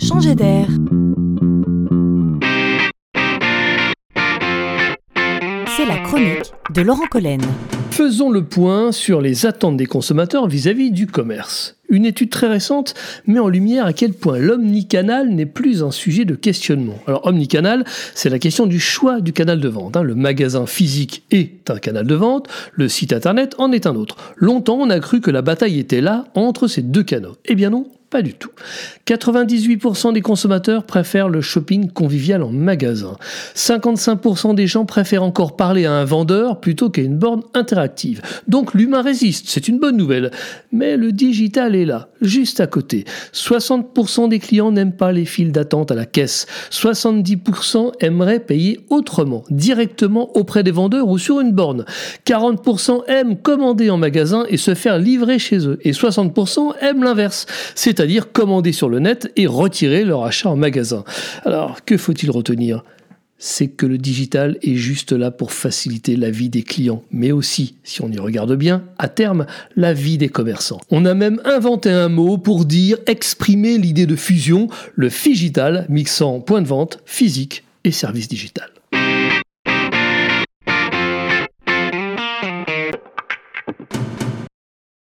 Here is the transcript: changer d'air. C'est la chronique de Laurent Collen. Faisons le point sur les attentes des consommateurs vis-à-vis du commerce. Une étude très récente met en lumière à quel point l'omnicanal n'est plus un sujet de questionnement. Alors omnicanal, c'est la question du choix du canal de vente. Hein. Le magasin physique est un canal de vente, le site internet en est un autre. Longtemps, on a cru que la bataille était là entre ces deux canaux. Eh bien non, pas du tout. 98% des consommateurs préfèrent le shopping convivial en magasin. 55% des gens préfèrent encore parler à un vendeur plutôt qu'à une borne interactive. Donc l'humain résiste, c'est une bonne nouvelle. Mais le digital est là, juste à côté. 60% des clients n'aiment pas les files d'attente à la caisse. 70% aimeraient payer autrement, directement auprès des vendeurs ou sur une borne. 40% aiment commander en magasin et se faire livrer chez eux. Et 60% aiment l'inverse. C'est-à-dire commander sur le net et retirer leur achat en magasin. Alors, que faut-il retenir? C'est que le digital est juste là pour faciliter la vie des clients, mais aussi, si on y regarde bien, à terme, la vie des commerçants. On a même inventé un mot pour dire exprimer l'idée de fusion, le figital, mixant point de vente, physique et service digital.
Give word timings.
changer 0.00 0.34
d'air. 0.34 0.66
C'est 5.76 5.86
la 5.86 5.98
chronique 5.98 6.52
de 6.74 6.82
Laurent 6.82 7.06
Collen. 7.10 7.40
Faisons 7.90 8.30
le 8.30 8.44
point 8.44 8.92
sur 8.92 9.20
les 9.20 9.46
attentes 9.46 9.76
des 9.76 9.86
consommateurs 9.86 10.46
vis-à-vis 10.48 10.90
du 10.90 11.06
commerce. 11.06 11.76
Une 11.90 12.06
étude 12.06 12.30
très 12.30 12.46
récente 12.46 12.94
met 13.26 13.40
en 13.40 13.48
lumière 13.48 13.84
à 13.84 13.92
quel 13.92 14.14
point 14.14 14.38
l'omnicanal 14.38 15.28
n'est 15.28 15.44
plus 15.44 15.82
un 15.82 15.90
sujet 15.90 16.24
de 16.24 16.34
questionnement. 16.34 16.98
Alors 17.06 17.26
omnicanal, 17.26 17.84
c'est 18.14 18.30
la 18.30 18.38
question 18.38 18.66
du 18.66 18.80
choix 18.80 19.20
du 19.20 19.32
canal 19.32 19.60
de 19.60 19.68
vente. 19.68 19.96
Hein. 19.96 20.02
Le 20.02 20.14
magasin 20.14 20.66
physique 20.66 21.24
est 21.30 21.68
un 21.68 21.78
canal 21.78 22.06
de 22.06 22.14
vente, 22.14 22.48
le 22.72 22.88
site 22.88 23.12
internet 23.12 23.54
en 23.58 23.70
est 23.72 23.86
un 23.86 23.96
autre. 23.96 24.16
Longtemps, 24.36 24.78
on 24.80 24.88
a 24.88 25.00
cru 25.00 25.20
que 25.20 25.30
la 25.30 25.42
bataille 25.42 25.78
était 25.78 26.00
là 26.00 26.26
entre 26.34 26.68
ces 26.68 26.82
deux 26.82 27.02
canaux. 27.02 27.36
Eh 27.44 27.54
bien 27.54 27.70
non, 27.70 27.86
pas 28.10 28.22
du 28.22 28.34
tout. 28.34 28.50
98% 29.06 30.12
des 30.12 30.20
consommateurs 30.20 30.84
préfèrent 30.84 31.28
le 31.28 31.40
shopping 31.40 31.90
convivial 31.90 32.42
en 32.42 32.50
magasin. 32.50 33.16
55% 33.54 34.56
des 34.56 34.66
gens 34.66 34.84
préfèrent 34.84 35.22
encore 35.22 35.54
parler 35.54 35.86
à 35.86 35.92
un 35.92 36.04
vendeur 36.04 36.60
plutôt 36.60 36.90
qu'à 36.90 37.02
une 37.02 37.16
borne 37.16 37.42
interactive. 37.54 38.20
Donc 38.48 38.74
l'humain 38.74 39.02
résiste, 39.02 39.46
c'est 39.48 39.68
une 39.68 39.78
bonne 39.78 39.96
nouvelle. 39.96 40.32
Mais 40.72 40.96
le 40.96 41.12
digital 41.12 41.76
est 41.76 41.84
là, 41.84 42.08
juste 42.20 42.60
à 42.60 42.66
côté. 42.66 43.04
60% 43.32 44.28
des 44.28 44.40
clients 44.40 44.72
n'aiment 44.72 44.96
pas 44.96 45.12
les 45.12 45.24
files 45.24 45.52
d'attente 45.52 45.92
à 45.92 45.94
la 45.94 46.04
caisse. 46.04 46.46
70% 46.72 47.92
aimeraient 48.00 48.40
payer 48.40 48.80
autrement, 48.90 49.44
directement 49.50 50.36
auprès 50.36 50.64
des 50.64 50.72
vendeurs 50.72 51.06
ou 51.06 51.18
sur 51.18 51.40
une 51.40 51.52
borne. 51.52 51.84
40% 52.26 53.04
aiment 53.06 53.36
commander 53.36 53.88
en 53.90 53.98
magasin 53.98 54.46
et 54.48 54.56
se 54.56 54.74
faire 54.74 54.98
livrer 54.98 55.38
chez 55.38 55.68
eux. 55.68 55.78
Et 55.82 55.92
60% 55.92 56.74
aiment 56.80 57.04
l'inverse. 57.04 57.46
C'est-à-dire 58.00 58.32
commander 58.32 58.72
sur 58.72 58.88
le 58.88 58.98
net 58.98 59.30
et 59.36 59.46
retirer 59.46 60.04
leur 60.04 60.24
achat 60.24 60.48
en 60.48 60.56
magasin. 60.56 61.04
Alors, 61.44 61.84
que 61.84 61.98
faut-il 61.98 62.30
retenir? 62.30 62.82
C'est 63.36 63.68
que 63.68 63.84
le 63.84 63.98
digital 63.98 64.56
est 64.62 64.76
juste 64.76 65.12
là 65.12 65.30
pour 65.30 65.52
faciliter 65.52 66.16
la 66.16 66.30
vie 66.30 66.48
des 66.48 66.62
clients, 66.62 67.02
mais 67.10 67.30
aussi, 67.30 67.74
si 67.84 68.00
on 68.00 68.10
y 68.10 68.18
regarde 68.18 68.56
bien, 68.56 68.84
à 68.96 69.08
terme, 69.08 69.44
la 69.76 69.92
vie 69.92 70.16
des 70.16 70.30
commerçants. 70.30 70.80
On 70.90 71.04
a 71.04 71.12
même 71.12 71.42
inventé 71.44 71.90
un 71.90 72.08
mot 72.08 72.38
pour 72.38 72.64
dire 72.64 72.96
exprimer 73.06 73.76
l'idée 73.76 74.06
de 74.06 74.16
fusion, 74.16 74.68
le 74.94 75.10
figital, 75.10 75.84
mixant 75.90 76.40
point 76.40 76.62
de 76.62 76.68
vente, 76.68 77.00
physique 77.04 77.64
et 77.84 77.90
service 77.90 78.28
digital. 78.28 78.70